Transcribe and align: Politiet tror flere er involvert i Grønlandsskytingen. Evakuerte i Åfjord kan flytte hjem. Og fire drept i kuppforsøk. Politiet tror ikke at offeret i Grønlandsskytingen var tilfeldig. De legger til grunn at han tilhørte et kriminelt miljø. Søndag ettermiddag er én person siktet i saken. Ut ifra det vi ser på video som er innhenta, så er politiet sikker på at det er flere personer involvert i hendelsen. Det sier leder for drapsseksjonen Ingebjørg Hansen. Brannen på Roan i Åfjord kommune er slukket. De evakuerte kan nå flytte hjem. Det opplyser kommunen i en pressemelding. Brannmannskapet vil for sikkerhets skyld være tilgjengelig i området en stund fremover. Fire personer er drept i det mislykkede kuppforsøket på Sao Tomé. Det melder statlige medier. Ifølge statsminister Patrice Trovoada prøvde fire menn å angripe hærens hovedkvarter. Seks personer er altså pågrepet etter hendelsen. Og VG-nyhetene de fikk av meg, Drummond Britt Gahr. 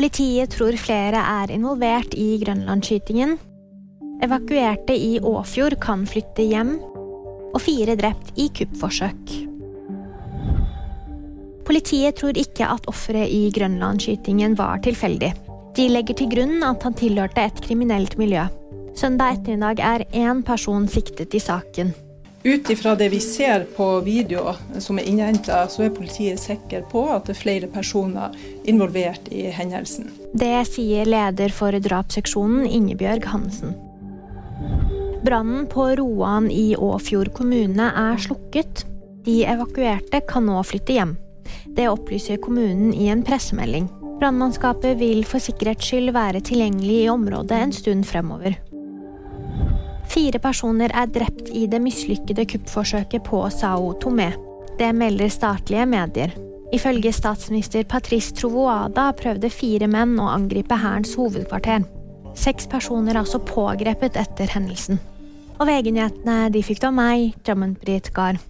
Politiet 0.00 0.54
tror 0.54 0.72
flere 0.80 1.20
er 1.20 1.50
involvert 1.52 2.14
i 2.16 2.38
Grønlandsskytingen. 2.40 3.34
Evakuerte 4.24 4.94
i 4.96 5.18
Åfjord 5.20 5.76
kan 5.82 6.06
flytte 6.08 6.46
hjem. 6.48 6.70
Og 7.52 7.58
fire 7.60 7.98
drept 8.00 8.30
i 8.40 8.46
kuppforsøk. 8.56 9.34
Politiet 11.68 12.16
tror 12.16 12.40
ikke 12.40 12.70
at 12.78 12.88
offeret 12.88 13.28
i 13.28 13.42
Grønlandsskytingen 13.52 14.56
var 14.56 14.80
tilfeldig. 14.88 15.34
De 15.76 15.88
legger 15.92 16.16
til 16.16 16.32
grunn 16.32 16.64
at 16.64 16.88
han 16.88 16.96
tilhørte 16.96 17.44
et 17.44 17.60
kriminelt 17.68 18.16
miljø. 18.16 18.46
Søndag 18.96 19.36
ettermiddag 19.36 19.84
er 19.84 20.06
én 20.16 20.40
person 20.48 20.88
siktet 20.88 21.36
i 21.36 21.44
saken. 21.44 21.92
Ut 22.42 22.70
ifra 22.70 22.94
det 22.96 23.08
vi 23.08 23.20
ser 23.20 23.66
på 23.76 23.86
video 24.00 24.54
som 24.78 24.98
er 24.98 25.04
innhenta, 25.10 25.66
så 25.68 25.84
er 25.84 25.92
politiet 25.92 26.40
sikker 26.40 26.86
på 26.88 27.02
at 27.12 27.26
det 27.28 27.34
er 27.34 27.40
flere 27.42 27.68
personer 27.68 28.32
involvert 28.64 29.28
i 29.28 29.50
hendelsen. 29.52 30.08
Det 30.32 30.54
sier 30.70 31.04
leder 31.04 31.52
for 31.52 31.76
drapsseksjonen 31.76 32.64
Ingebjørg 32.64 33.28
Hansen. 33.28 33.76
Brannen 35.20 35.66
på 35.68 35.90
Roan 36.00 36.48
i 36.48 36.72
Åfjord 36.80 37.34
kommune 37.36 37.90
er 37.92 38.16
slukket. 38.24 38.86
De 39.26 39.42
evakuerte 39.44 40.22
kan 40.24 40.48
nå 40.48 40.62
flytte 40.64 40.96
hjem. 40.96 41.18
Det 41.76 41.90
opplyser 41.92 42.40
kommunen 42.40 42.94
i 42.96 43.10
en 43.12 43.20
pressemelding. 43.26 43.90
Brannmannskapet 44.20 44.96
vil 45.00 45.26
for 45.28 45.44
sikkerhets 45.44 45.92
skyld 45.92 46.14
være 46.16 46.40
tilgjengelig 46.48 47.02
i 47.04 47.12
området 47.12 47.60
en 47.66 47.76
stund 47.76 48.08
fremover. 48.08 48.56
Fire 50.10 50.40
personer 50.42 50.90
er 50.90 51.06
drept 51.06 51.52
i 51.54 51.68
det 51.70 51.78
mislykkede 51.82 52.42
kuppforsøket 52.50 53.22
på 53.28 53.44
Sao 53.54 53.92
Tomé. 54.02 54.32
Det 54.78 54.90
melder 54.96 55.30
statlige 55.30 55.86
medier. 55.86 56.34
Ifølge 56.74 57.12
statsminister 57.14 57.86
Patrice 57.86 58.34
Trovoada 58.34 59.10
prøvde 59.14 59.50
fire 59.54 59.86
menn 59.90 60.16
å 60.18 60.30
angripe 60.32 60.78
hærens 60.82 61.14
hovedkvarter. 61.18 61.86
Seks 62.34 62.66
personer 62.70 63.14
er 63.14 63.22
altså 63.22 63.38
pågrepet 63.42 64.18
etter 64.18 64.50
hendelsen. 64.50 64.98
Og 65.60 65.68
VG-nyhetene 65.68 66.48
de 66.54 66.62
fikk 66.64 66.88
av 66.88 66.96
meg, 66.96 67.34
Drummond 67.46 67.78
Britt 67.82 68.10
Gahr. 68.16 68.40